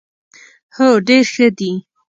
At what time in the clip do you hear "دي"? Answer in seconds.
1.57-1.71